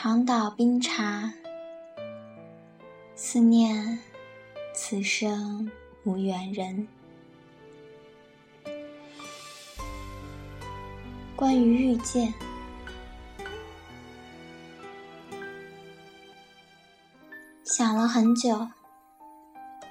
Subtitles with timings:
[0.00, 1.28] 长岛冰茶，
[3.16, 3.98] 思念
[4.72, 5.68] 此生
[6.04, 6.86] 无缘人。
[11.34, 12.32] 关于遇见，
[17.64, 18.68] 想了很久，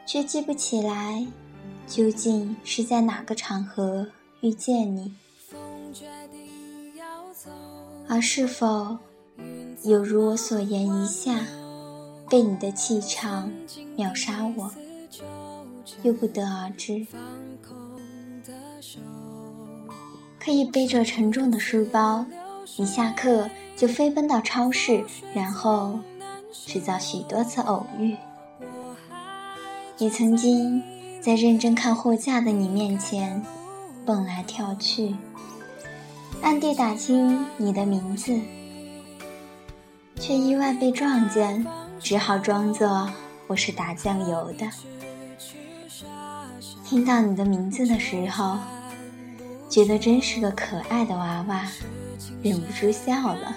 [0.06, 1.28] 却记不起来
[1.86, 4.08] 究竟是在哪个场合
[4.40, 5.14] 遇见你，
[8.08, 8.98] 而是否？
[9.88, 11.40] 有如我所言，一下
[12.30, 13.50] 被你的气场
[13.96, 14.70] 秒杀我，
[16.04, 17.08] 又不得而知。
[20.38, 22.26] 可以背着沉重的书包，
[22.76, 25.98] 一下课就飞奔到超市，然后
[26.52, 28.18] 制造许多次偶遇。
[29.98, 30.84] 也曾经
[31.22, 33.42] 在认真看货架的你面前
[34.06, 35.16] 蹦来跳去，
[36.42, 38.38] 暗地打听你的名字。
[40.20, 41.66] 却意外被撞见，
[42.00, 43.10] 只好装作
[43.46, 44.68] 我是打酱油的。
[46.84, 48.58] 听到你的名字的时候，
[49.70, 51.66] 觉得真是个可爱的娃娃，
[52.42, 53.56] 忍不住笑了。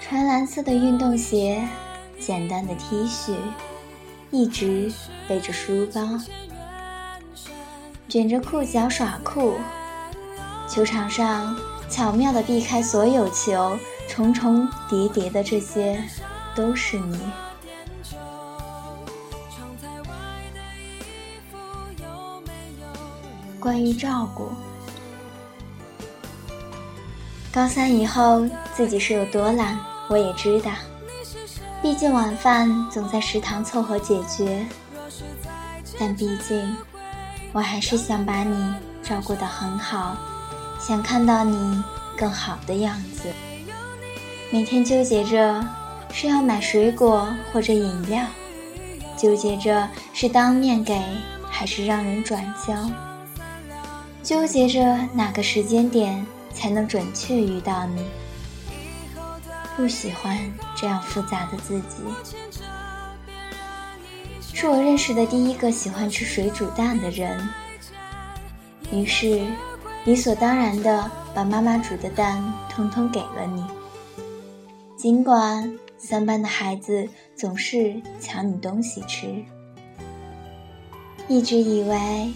[0.00, 1.66] 穿蓝色的运动鞋，
[2.18, 3.34] 简单的 T 恤，
[4.30, 4.92] 一直
[5.28, 6.00] 背着书包，
[8.08, 9.56] 卷着裤脚耍酷。
[10.68, 11.56] 球场上
[11.88, 13.76] 巧妙地避开所有球。
[14.08, 16.02] 重重叠叠的这些，
[16.56, 17.20] 都是你。
[23.60, 24.50] 关于照顾，
[27.52, 29.78] 高三以后自己是有多懒，
[30.08, 30.70] 我也知道。
[31.82, 34.66] 毕竟晚饭总在食堂凑合解决，
[35.98, 36.76] 但毕竟
[37.52, 40.16] 我还是想把你照顾得很好，
[40.80, 41.82] 想看到你
[42.16, 43.32] 更好的样子。
[44.50, 45.62] 每天纠结着
[46.10, 48.24] 是要买水果或者饮料，
[49.14, 50.98] 纠结着是当面给
[51.50, 52.90] 还是让人转交，
[54.22, 54.80] 纠结着
[55.12, 58.02] 哪个时间点才能准确遇到你。
[59.76, 60.38] 不喜欢
[60.74, 61.96] 这样复杂的自己，
[64.54, 67.46] 是我认识的第一个喜欢吃水煮蛋的人，
[68.90, 69.42] 于是
[70.04, 73.62] 理所当然的把妈妈煮的蛋通通给了你。
[74.98, 79.32] 尽管三班的孩子总是抢你东西吃，
[81.28, 82.32] 一直以为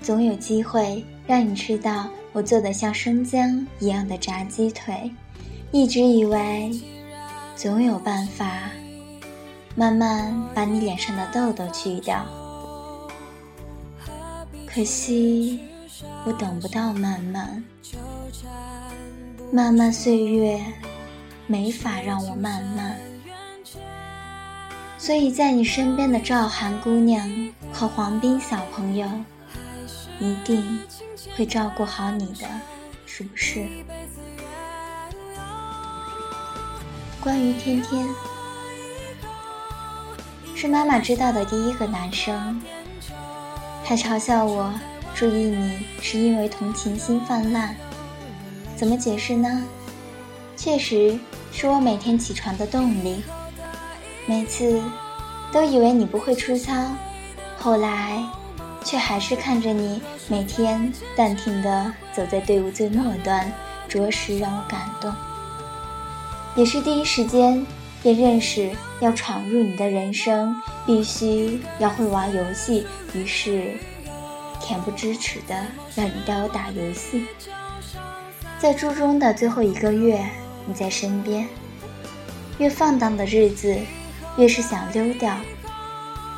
[0.00, 5.10] 总有机会让你吃到我做的像生姜一样的炸鸡腿，
[5.72, 6.70] 一直以为
[7.56, 8.70] 总有办法
[9.74, 12.24] 慢慢把你脸上的痘痘去掉。
[14.68, 15.58] 可惜
[16.24, 17.64] 我等不到慢慢，
[19.50, 20.60] 漫漫岁月。
[21.46, 22.96] 没法让我慢慢，
[24.98, 29.08] 所以在你身边的赵涵姑娘和黄斌小朋友，
[30.18, 30.80] 一定
[31.36, 32.48] 会照顾好你的，
[33.06, 33.64] 是不是？
[37.20, 38.08] 关于天天，
[40.56, 42.60] 是妈妈知道的第一个男生，
[43.84, 44.74] 还嘲笑我
[45.14, 47.76] 注意你是因为同情心泛滥，
[48.74, 49.62] 怎么解释呢？
[50.56, 51.18] 确实。
[51.52, 53.22] 是我每天起床的动力。
[54.26, 54.78] 每次
[55.50, 56.70] 都以为你不会出操，
[57.58, 58.22] 后来
[58.84, 63.50] 却还是看着你每天淡定的走在队伍最末端，
[63.88, 65.10] 着实让我感动。
[66.56, 67.66] 也是第一时间
[68.02, 73.72] 便认识要闯入你的人生，必须要会玩游戏，于是
[74.60, 75.54] 恬不知耻的
[75.94, 77.24] 让你带我打游戏。
[78.58, 80.22] 在初中的最后一个月。
[80.66, 81.48] 你在身边，
[82.58, 83.78] 越放荡的日子，
[84.36, 85.34] 越是想溜掉。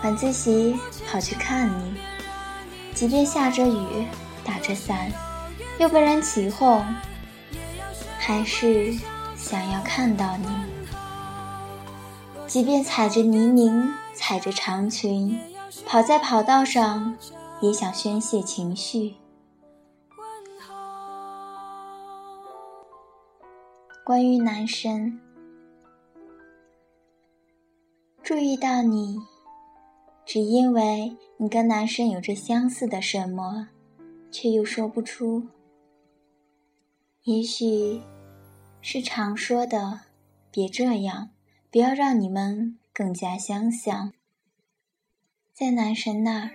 [0.04, 0.76] 晚自习
[1.10, 1.94] 跑去看你，
[2.94, 4.06] 即便下着雨，
[4.44, 5.10] 打着伞，
[5.78, 6.84] 又被人起哄，
[8.18, 8.94] 还是
[9.36, 10.46] 想要看到你。
[12.46, 15.38] 即便踩着泥泞，踩着长裙，
[15.84, 17.16] 跑在跑道上，
[17.60, 19.14] 也想宣泄情绪。
[24.08, 25.20] 关于男神，
[28.22, 29.18] 注意到你，
[30.24, 33.68] 只因为你跟男神有着相似的什么，
[34.30, 35.46] 却又说不出。
[37.24, 38.00] 也许
[38.80, 40.00] 是常说的
[40.50, 41.28] “别这样”，
[41.70, 44.14] 不要让你们更加相像。
[45.52, 46.50] 在男神那儿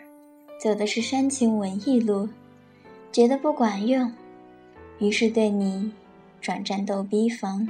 [0.59, 2.27] 走的是煽情文艺路，
[3.11, 4.11] 觉得不管用，
[4.97, 5.93] 于是对你。
[6.43, 7.69] 转战斗逼风，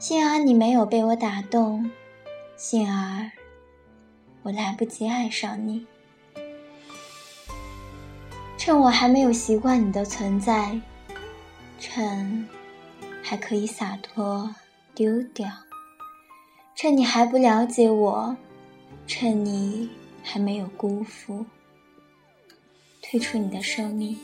[0.00, 1.88] 幸而你没有被我打动，
[2.56, 3.30] 幸而
[4.42, 5.86] 我来不及爱上你。
[8.58, 10.80] 趁我还没有习惯你的存在，
[11.78, 12.48] 趁
[13.22, 14.52] 还可以洒脱
[14.92, 15.48] 丢掉，
[16.74, 18.36] 趁你还不了解我，
[19.06, 19.88] 趁你
[20.24, 21.46] 还没有辜负，
[23.00, 24.18] 退出你的生命，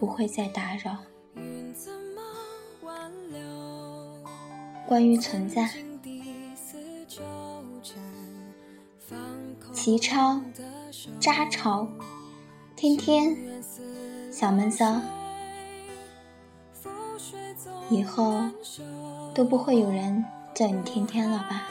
[0.00, 0.98] 不会再打扰。
[4.92, 5.70] 关于存在，
[9.72, 10.38] 齐超，
[11.18, 11.88] 渣潮。
[12.76, 13.34] 天天，
[14.30, 15.00] 小闷骚，
[17.88, 18.44] 以后
[19.32, 20.22] 都不会有人
[20.52, 21.68] 叫你天天了吧？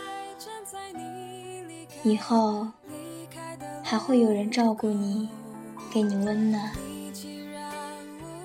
[2.01, 2.69] 以后
[3.83, 5.29] 还会有人照顾你，
[5.93, 6.71] 给你温暖，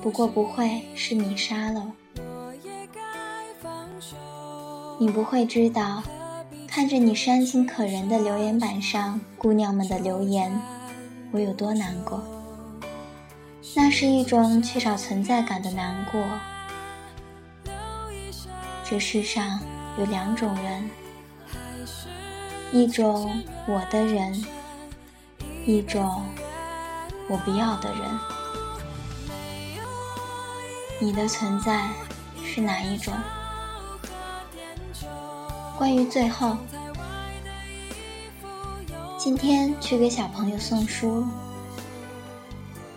[0.02, 1.94] 不过不会是你杀了。
[4.98, 6.02] 你不会知道，
[6.66, 10.58] 看着你煽情可人的留言板上姑娘们的留言，
[11.32, 12.22] 我有多难过。
[13.74, 16.22] 那是一种缺少存在感的难过。
[18.88, 19.60] 这世上
[19.98, 20.88] 有两种人，
[22.72, 24.42] 一种我的人，
[25.66, 26.24] 一种
[27.28, 28.18] 我不要的人。
[30.98, 31.90] 你的存在
[32.42, 33.12] 是哪一种？
[35.78, 36.56] 关于最后，
[39.18, 41.22] 今天去给小朋友送书。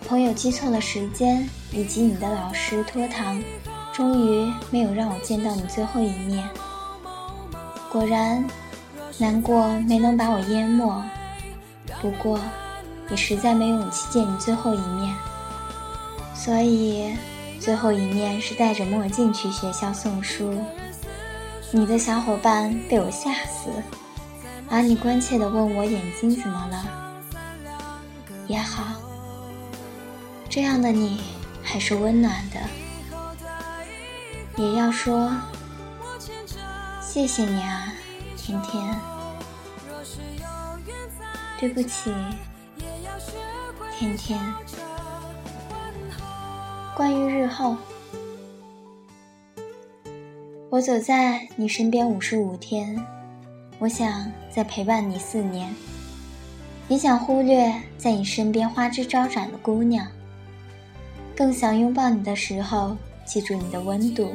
[0.08, 3.44] 朋友记错了时间，以及你的老师拖堂，
[3.94, 6.48] 终于没有让我见到你最后一面。
[7.92, 8.48] 果然，
[9.18, 11.04] 难过没能把我淹没。
[12.02, 12.40] 不过，
[13.12, 15.14] 也实在没勇气见你最后一面，
[16.34, 17.14] 所以
[17.60, 20.58] 最后一面是戴着墨镜去学校送书。
[21.72, 23.70] 你的小伙伴被我吓死，
[24.70, 26.84] 而你关切地问我眼睛怎么了，
[28.48, 28.84] 也好。
[30.50, 31.22] 这样的你
[31.62, 32.60] 还是温暖的，
[34.58, 35.32] 也要说
[37.02, 37.94] 谢谢你啊，
[38.36, 39.00] 甜甜。
[41.60, 42.12] 对不起，
[43.96, 44.40] 甜甜。
[46.96, 47.78] 关于日后，
[50.72, 52.96] 我走在你身边五十五天，
[53.80, 55.74] 我想再陪伴你四年，
[56.88, 60.06] 也想忽略在你身边花枝招展的姑娘。
[61.36, 62.96] 更想拥抱你的时候，
[63.26, 64.32] 记住你的温度，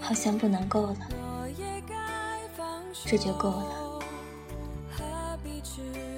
[0.00, 0.96] 好像不能够了，
[3.04, 4.00] 这就够了。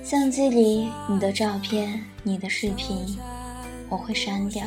[0.04, 3.18] 相机里你的照片、你的视频，
[3.88, 4.64] 我会删掉；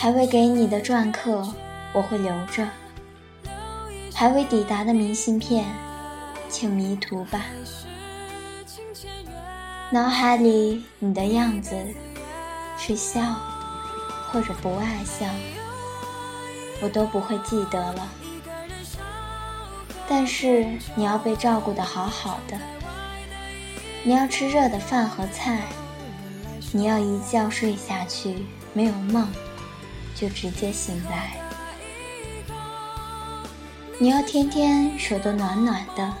[0.00, 1.52] 还未给你的篆刻，
[1.92, 2.64] 我会留着；
[4.14, 5.66] 还未抵达的明信片，
[6.48, 7.46] 请迷途吧。
[9.90, 11.74] 脑海里你的样子，
[12.78, 13.20] 是笑，
[14.30, 15.26] 或者不爱笑，
[16.80, 18.08] 我都不会记得了。
[20.08, 22.56] 但是你要被照顾的好好的，
[24.04, 25.62] 你要吃热的饭和菜，
[26.70, 29.28] 你要一觉睡下去没有梦，
[30.18, 31.36] 就直接醒来，
[34.00, 36.12] 你要天天手都暖暖的。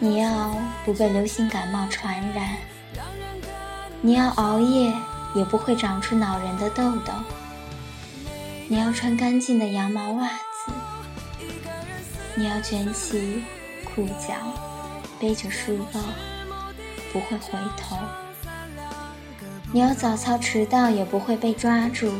[0.00, 0.52] 你要
[0.84, 2.56] 不被流行感冒传染，
[4.00, 4.92] 你要熬夜
[5.36, 7.12] 也不会长出恼人的痘痘，
[8.66, 10.72] 你要穿干净的羊毛袜子，
[12.34, 13.44] 你要卷起
[13.84, 14.34] 裤脚，
[15.20, 16.00] 背着书包
[17.12, 17.96] 不会回头，
[19.72, 22.12] 你要早操迟到也不会被抓住，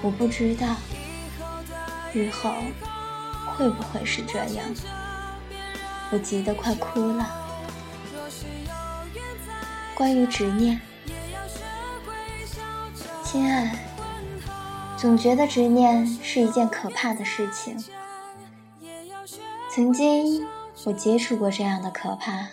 [0.00, 0.74] 我不知道
[2.14, 2.50] 日后
[3.54, 4.64] 会不会是这样。
[6.10, 7.28] 我急得快哭了。
[9.94, 10.80] 关于执念，
[13.22, 13.78] 亲爱，
[14.96, 17.76] 总觉得执念是一件可怕的事情。
[19.70, 20.46] 曾经
[20.84, 22.48] 我接触过这样的可怕。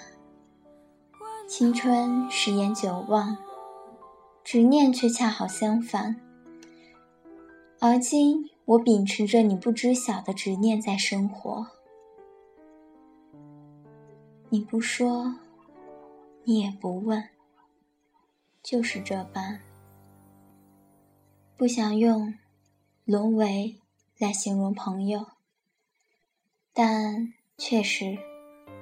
[1.48, 3.38] 青春十言久忘，
[4.46, 6.16] 执念却恰好相反。
[7.80, 11.66] 而今我秉持着你不知晓的执念在生活。
[14.50, 15.34] 你不说，
[16.44, 17.28] 你也不问，
[18.62, 19.60] 就是这般。
[21.58, 22.36] 不想用
[23.04, 23.80] “沦为”
[24.20, 25.26] 来形容朋友，
[26.72, 28.16] 但确实，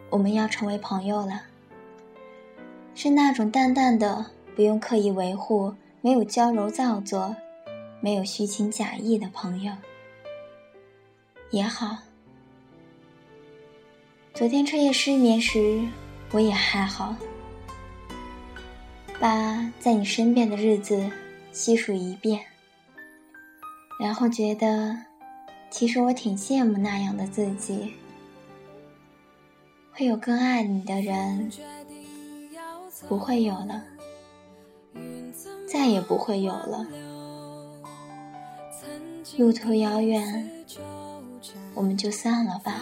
[0.09, 1.43] 我们要成为朋友了。
[2.93, 7.35] 是那种淡淡的，不用刻意维护，没有娇柔造作，
[7.99, 9.73] 没有虚情假意的朋友
[11.51, 11.97] 也好。
[14.33, 15.81] 昨天彻夜失眠时，
[16.31, 17.15] 我也还好。
[19.19, 21.09] 把在你身边的日子
[21.51, 22.43] 细数一遍，
[23.99, 24.97] 然后觉得，
[25.69, 27.93] 其实我挺羡慕那样的自己，
[29.93, 31.49] 会有更爱你的人，
[33.07, 33.83] 不会有了，
[35.73, 36.85] 再也不会有了。
[39.39, 40.51] 路途遥远，
[41.73, 42.81] 我们就散了吧。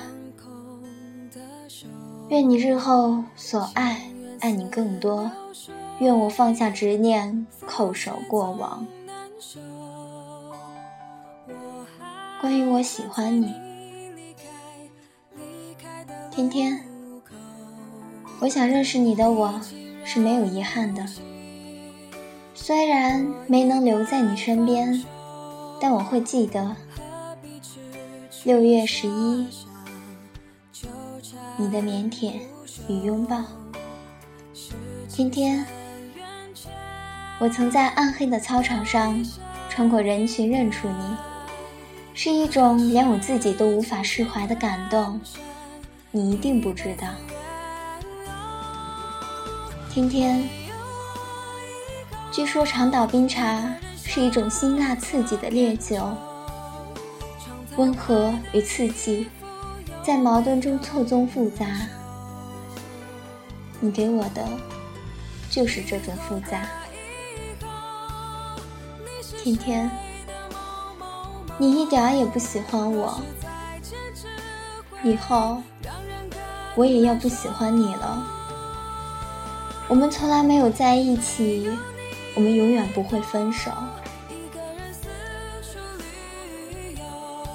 [2.27, 4.01] 愿你日后所爱，
[4.41, 5.31] 爱你更多。
[5.99, 8.85] 愿我放下执念，叩首过往。
[12.41, 13.53] 关于我喜欢你，
[16.29, 16.83] 天天，
[18.41, 19.61] 我想认识你的我
[20.03, 21.05] 是没有遗憾的。
[22.63, 25.03] 虽然没能留在你身边，
[25.81, 26.75] 但我会记得
[28.43, 29.47] 六月十一，
[31.57, 32.33] 你的腼腆
[32.87, 33.41] 与拥抱，
[35.09, 35.65] 天天。
[37.39, 39.25] 我曾在暗黑的操场上，
[39.67, 41.15] 穿过人群认出你，
[42.13, 45.19] 是一种连我自己都无法释怀的感动，
[46.11, 47.07] 你一定不知道。
[49.89, 50.47] 天天，
[52.31, 53.61] 据说长岛冰茶
[54.05, 56.09] 是一种辛辣刺激的烈酒，
[57.75, 59.27] 温和与刺激，
[60.01, 61.65] 在矛盾中错综复杂。
[63.81, 64.47] 你给我的，
[65.49, 66.61] 就是这种复杂。
[69.43, 69.91] 天天，
[71.57, 73.19] 你一点也不喜欢我，
[75.03, 75.61] 以后
[76.75, 78.25] 我也要不喜欢你了。
[79.89, 81.69] 我们从来没有在一起，
[82.33, 83.71] 我们永远不会分手。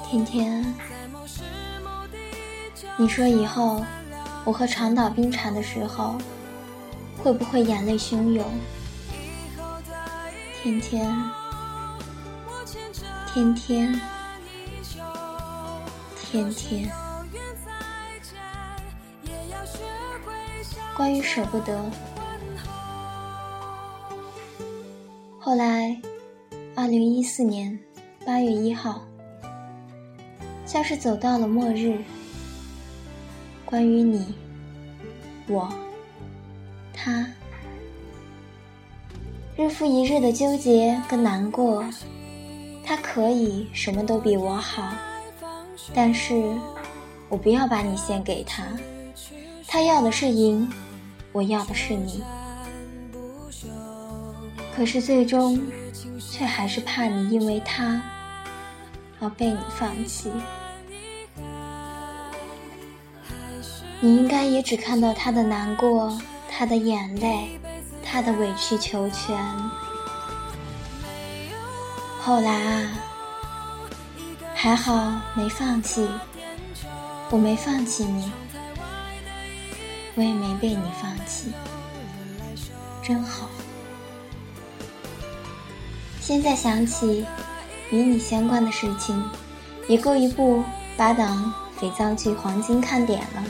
[0.09, 0.73] 天天，
[2.95, 3.83] 你说以后
[4.45, 6.15] 我和长岛冰茶的时候，
[7.21, 8.45] 会不会眼泪汹涌？
[10.61, 11.13] 天天。
[13.33, 14.01] 天天，
[16.19, 16.89] 天天。
[20.95, 21.77] 关于舍不得，
[25.47, 25.97] 后来，
[26.75, 27.79] 二零一四年
[28.25, 29.01] 八月一号，
[30.65, 31.97] 像是走到了末日。
[33.63, 34.35] 关于你，
[35.47, 35.73] 我，
[36.93, 37.25] 他，
[39.55, 41.81] 日复一日的纠结跟难过。
[42.83, 44.91] 他可以什么都比我好，
[45.93, 46.35] 但是
[47.29, 48.67] 我不要把你献给他。
[49.65, 50.69] 他要的是赢，
[51.31, 52.21] 我要的是你。
[54.77, 55.59] 可是最终，
[56.19, 57.99] 却还是怕你因为他
[59.19, 60.31] 而被你放弃。
[63.99, 66.15] 你应该也只看到他的难过，
[66.47, 67.59] 他的眼泪，
[68.03, 69.35] 他的委曲求全。
[72.21, 72.91] 后来啊，
[74.53, 76.07] 还好没放弃，
[77.31, 78.31] 我没放弃你，
[80.13, 81.51] 我也没被你放弃，
[83.01, 83.49] 真好。
[86.27, 87.25] 现在想起
[87.89, 89.23] 与你相关的事情，
[89.87, 90.61] 也够一部
[90.97, 93.43] 八档肥皂剧黄金看点了。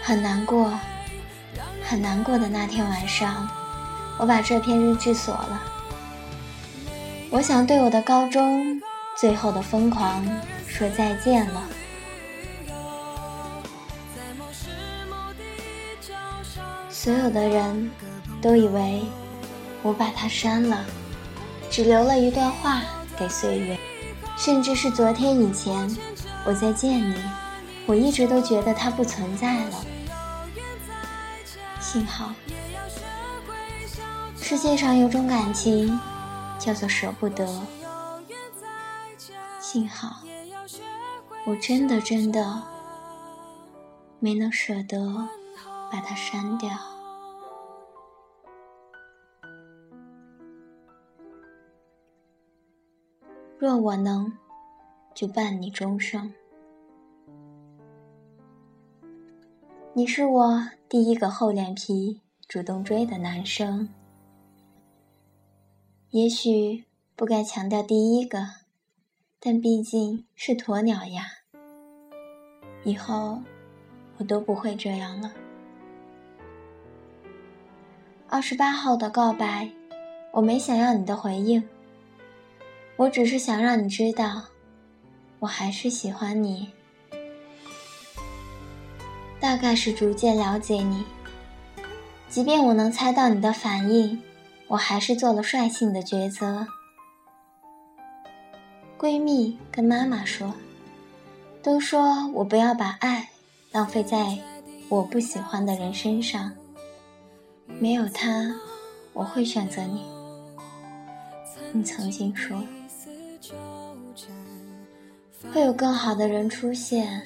[0.00, 0.72] 很难过，
[1.84, 3.46] 很难过的那天晚上，
[4.16, 5.62] 我把这篇日志锁了。
[7.28, 8.80] 我想对我的高中
[9.14, 10.26] 最后的疯狂
[10.66, 11.62] 说再见了。
[16.88, 17.90] 所有的人
[18.40, 19.02] 都以为
[19.82, 20.82] 我把它删了，
[21.80, 22.82] 只留了一段话
[23.16, 23.78] 给岁月。
[24.36, 25.90] 甚至是昨天以前
[26.44, 27.14] 我在见你，
[27.86, 29.82] 我一直都觉得它不存在了。
[31.80, 32.34] 幸好，
[34.42, 35.98] 世界上有种感情。
[36.58, 37.48] 叫做舍不得，
[39.58, 40.18] 幸好
[41.46, 42.62] 我真的真的
[44.18, 45.26] 没能舍得
[45.90, 46.68] 把它删掉。
[53.60, 54.32] 若我能，
[55.14, 56.32] 就伴你终生。
[59.92, 63.86] 你是我第一个厚脸皮主动追的男生。
[66.08, 68.38] 也许不该强调第一个，
[69.38, 71.26] 但毕竟是鸵鸟呀。
[72.82, 73.42] 以后
[74.16, 75.30] 我都不会这样了。
[78.26, 79.70] 二十八号的告白，
[80.32, 81.62] 我没想要你的回应，
[83.00, 84.42] 我只是想让你知道，
[85.38, 86.68] 我还是喜欢你。
[89.40, 91.02] 大概是逐渐了解你，
[92.28, 94.20] 即便我能猜到你的反应，
[94.68, 96.66] 我还是做了率性的抉择。
[98.98, 100.52] 闺蜜跟妈妈说，
[101.62, 103.30] 都说我不要把爱
[103.72, 104.36] 浪费在
[104.90, 106.52] 我不喜欢的人身上。
[107.66, 108.54] 没有他，
[109.14, 110.04] 我会选择你。
[111.72, 112.62] 你曾经说，
[115.52, 117.22] 会有更好的人出现。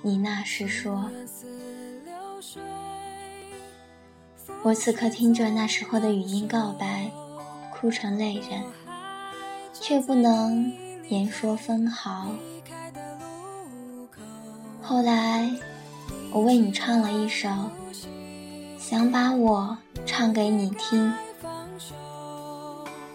[0.00, 1.08] 你那时说，
[4.62, 7.10] 我此刻听着那时候的语音告白，
[7.70, 8.62] 哭成泪人，
[9.72, 10.72] 却不能
[11.08, 12.28] 言说分毫。
[14.80, 15.48] 后来，
[16.32, 17.48] 我为你唱了一首，
[18.78, 21.12] 想把我唱给你听。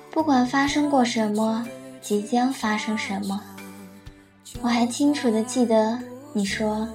[0.10, 1.68] 不管发生过什么，
[2.08, 3.42] 即将发生什么，
[4.62, 6.00] 我还清楚的记得。
[6.32, 6.88] 你说，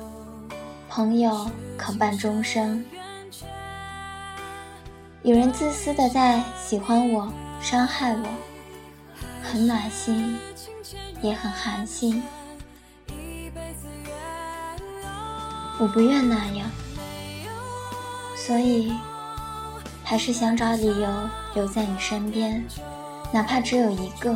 [0.88, 2.83] 朋友可伴终生。
[5.23, 8.26] 有人自私的在喜欢我，伤害我，
[9.42, 10.38] 很暖心，
[11.21, 12.23] 也很寒心。
[15.78, 16.71] 我不愿那样，
[18.35, 18.90] 所以
[20.02, 22.64] 还是想找理由留在你身边，
[23.31, 24.35] 哪怕只有一个。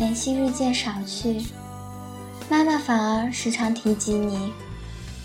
[0.00, 1.44] 联系日渐少去。
[2.48, 4.50] 妈妈反而时常提及你，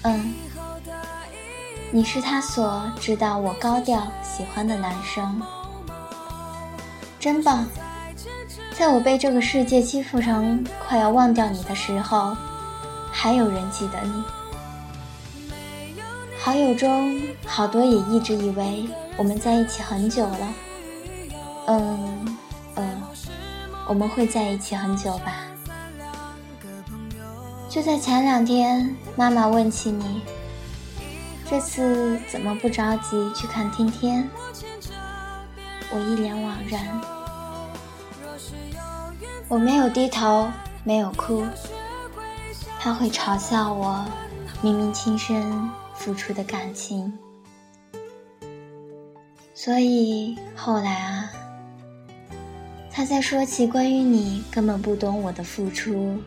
[0.01, 0.34] 嗯，
[1.91, 5.41] 你是她所知道我高调喜欢的男生，
[7.22, 7.65] 真棒！
[8.77, 12.36] 在我被这个世界欺负成快要忘掉你的时候，
[13.13, 14.24] 还有人记得你。
[16.38, 20.54] 好友中好多也一直以为我们在一起很久了，
[21.67, 22.14] 嗯，
[23.88, 25.34] 我们会在一起很久吧。
[27.69, 30.21] 就在前两天，妈妈问起你，
[31.50, 34.30] 这次怎么不着急去看天天？
[35.91, 37.02] 我一脸惘然，
[39.48, 40.50] 我没有低头，
[40.84, 41.45] 没有哭。
[42.80, 44.06] 他会嘲笑我，
[44.62, 47.12] 明明亲身付出的感情。
[49.54, 51.24] 所以后来啊，
[52.95, 56.17] 他在说起关于你根本不懂我的付出。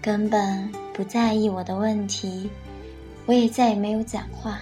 [0.00, 2.48] 根本不在意我的问题，
[3.26, 4.58] 我也再也没有讲话。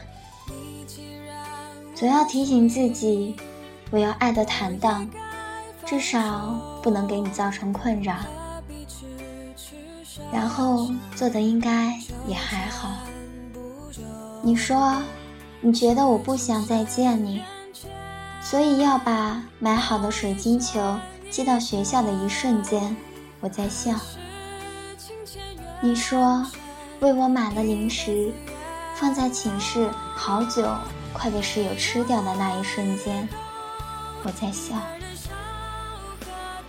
[1.94, 3.36] 总要提醒自己，
[3.92, 5.08] 我要爱的坦荡，
[5.84, 8.16] 至少不能给你造成困扰。
[10.32, 12.90] 然后做的应该也还好。
[14.42, 15.00] 你说，
[15.60, 17.40] 你觉得我不想再见你，
[18.42, 20.96] 所以要把买好的水晶球
[21.30, 22.96] 寄到学校的一瞬间，
[23.40, 23.92] 我在笑。
[25.80, 26.44] 你说，
[27.00, 28.32] 为我买了零食，
[28.94, 30.74] 放在寝室好久，
[31.12, 33.28] 快被室友吃掉的那一瞬间，
[34.22, 34.74] 我在笑。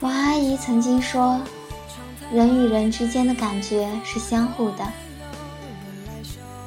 [0.02, 1.40] 王阿姨曾经说，
[2.32, 4.86] 人与人之间的感觉是相互的。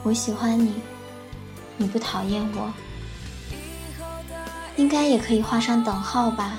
[0.02, 0.74] 我喜欢你，
[1.76, 2.72] 你不讨厌我，
[4.76, 6.54] 应该也可以画上等号吧？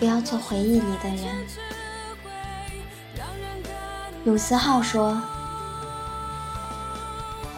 [0.00, 1.26] 不要做回忆里的人。
[4.24, 5.20] 鲁思浩说：“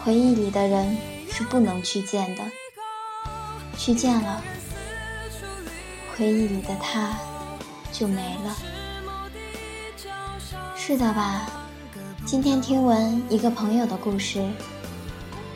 [0.03, 0.97] 回忆里的人
[1.31, 2.43] 是不能去见的，
[3.77, 4.43] 去见了，
[6.13, 7.15] 回忆里的他
[7.93, 8.57] 就没了。”
[10.75, 11.43] 是的吧？
[12.25, 14.45] 今天听闻一个朋友的故事。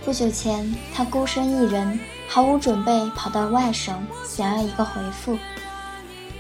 [0.06, 5.38] 不久前，他孤身一人，毫无准备跑到外省，想要一个回复。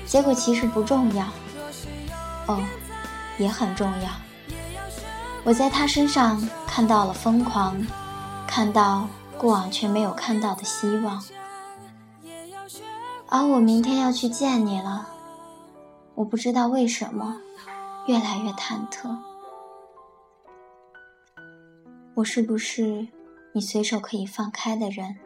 [0.08, 1.26] 结果其实不重要，
[2.48, 2.64] 哦，
[3.38, 4.10] 也很重要。
[5.44, 7.78] 我在他身上看到了疯狂，
[8.48, 11.22] 看到过往却没有看到的希望。
[13.28, 15.08] 而我明天要去见你了，
[16.16, 17.36] 我不知道为什么，
[18.08, 19.14] 越来越忐忑。
[22.16, 23.08] 我是不是
[23.52, 25.18] 你随手可以放开的人？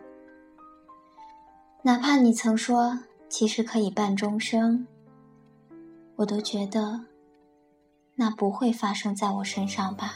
[1.84, 3.00] 哪怕你曾说
[3.32, 4.86] 其实可以伴终生，
[6.18, 7.06] 我都觉得。
[8.16, 10.14] 那不会发生在我身上吧？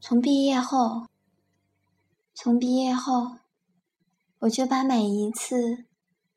[0.00, 1.06] 从毕业后，
[2.34, 3.36] 从毕业后，
[4.40, 5.84] 我就把每一次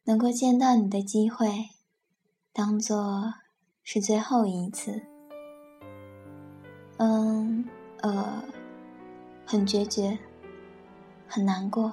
[0.03, 1.69] 能够见到你的机会，
[2.53, 3.33] 当做
[3.81, 5.01] 是最后一次。
[6.97, 7.67] 嗯，
[8.01, 8.43] 呃，
[9.43, 10.17] 很决绝，
[11.27, 11.91] 很难过，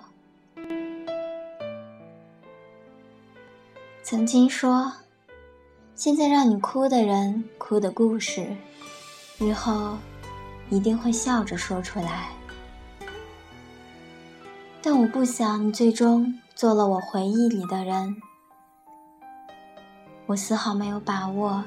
[4.03, 4.93] 曾经说，
[5.95, 8.57] 现在让你哭的人哭的故事，
[9.39, 9.97] 日后
[10.69, 12.31] 一定会笑着说出来。
[14.83, 18.17] 但我不想你最终做了我回忆里的人。
[20.27, 21.63] 我丝毫没有把握，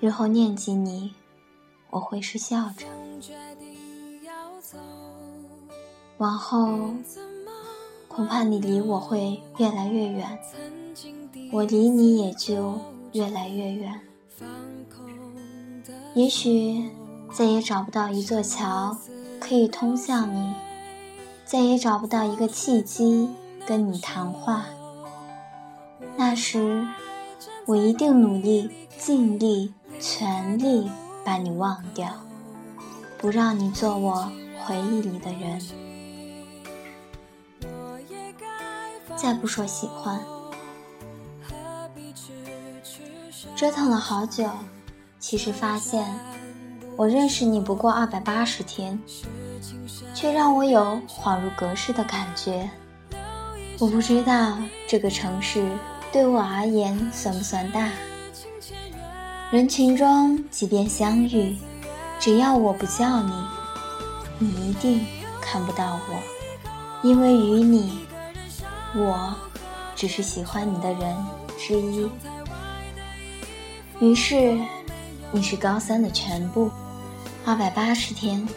[0.00, 1.14] 日后念及你，
[1.90, 2.86] 我会是笑着。
[6.18, 6.90] 往后，
[8.08, 10.38] 恐怕你离我会越来越远，
[11.52, 12.78] 我离你也就
[13.12, 14.00] 越来越远。
[16.14, 16.90] 也许
[17.32, 18.96] 再也找不到一座桥
[19.38, 20.54] 可以通向你。
[21.44, 23.28] 再也找不到一个契机
[23.66, 24.66] 跟你谈话。
[26.16, 26.86] 那时，
[27.66, 30.88] 我一定努力、尽力、全力
[31.24, 32.08] 把你忘掉，
[33.18, 34.30] 不让你做我
[34.64, 35.60] 回忆里的人。
[39.16, 40.20] 再不说喜欢，
[43.60, 44.48] 折腾了好久，
[45.18, 46.02] 其实发现，
[46.96, 48.98] 我认识你不过二百八十天。
[50.14, 52.70] 却让我有恍如隔世的感觉。
[53.78, 54.56] 我不知道
[54.88, 55.70] 这个城市
[56.10, 57.90] 对我而言算不算大。
[59.50, 61.54] 人群中即便相遇，
[62.18, 63.32] 只要我不叫你，
[64.38, 65.04] 你一定
[65.38, 66.16] 看不到我，
[67.06, 68.06] 因为与你，
[68.96, 69.34] 我
[69.94, 71.14] 只是喜欢你的人
[71.58, 72.10] 之一。
[74.00, 74.58] 于是，
[75.30, 76.70] 你是高三的全部，
[77.44, 78.48] 二百八十天。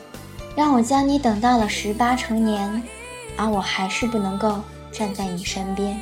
[0.56, 2.82] 让我将你等到了十八成年，
[3.36, 6.00] 而我还是不能够站在你身边。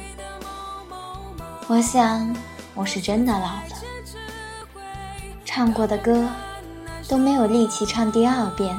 [1.67, 2.35] 我想，
[2.75, 3.63] 我是真的老了，
[5.45, 6.27] 唱过的歌
[7.07, 8.77] 都没有力气唱第二遍，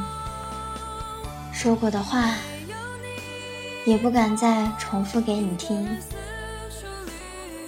[1.53, 2.35] 说过的话
[3.87, 5.89] 也不敢再重复给你听。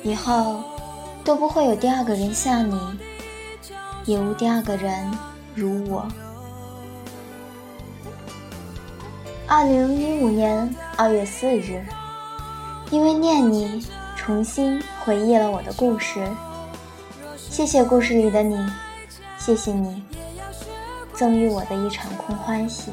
[0.02, 0.62] 以后
[1.24, 2.78] 都不会有第二个人像你，
[4.04, 5.10] 也无第二个人
[5.54, 6.06] 如我。
[9.46, 11.82] 二零一五年二月四日，
[12.90, 16.26] 因为念你，重新回忆了我的故事。
[17.36, 18.58] 谢谢故事里的你，
[19.38, 20.02] 谢谢你
[21.14, 22.90] 赠予我的一场空欢喜。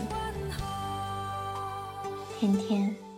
[2.39, 3.11] 天天。